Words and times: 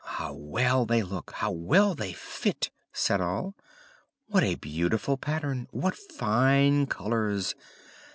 "How 0.17 0.33
well 0.33 0.87
they 0.87 1.03
look! 1.03 1.29
How 1.29 1.51
well 1.51 1.93
they 1.93 2.11
fit!" 2.13 2.71
said 2.91 3.21
all. 3.21 3.53
"What 4.25 4.43
a 4.43 4.55
beautiful 4.55 5.15
pattern! 5.15 5.67
What 5.69 5.95
fine 5.95 6.87
colours! 6.87 7.53